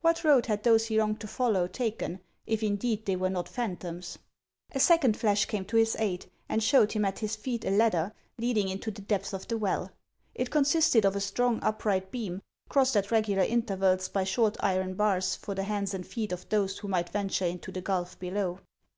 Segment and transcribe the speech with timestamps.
[0.00, 4.16] What road had those he longed to follow taken, if indeed they were not phantoms?
[4.72, 8.14] A second flash came to his aid, and showed him at his feet a ladder
[8.38, 9.90] leading into the depths of the well.
[10.34, 15.34] It consisted of a strong upright beam, crossed at regular intervals by short iron bars
[15.36, 18.60] for the hands and feet of those who might venture into the gulf below.